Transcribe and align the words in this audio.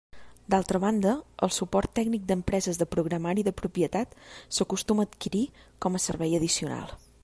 D'altra 0.51 0.79
banda, 0.83 1.11
el 1.47 1.51
suport 1.57 1.93
tècnic 1.99 2.25
d'empreses 2.31 2.81
de 2.81 2.89
programari 2.95 3.45
de 3.49 3.55
propietat 3.63 4.19
s'acostuma 4.59 5.07
a 5.07 5.11
adquirir 5.11 5.47
com 5.87 5.95
a 6.01 6.05
servei 6.09 6.39
addicional. 6.41 6.97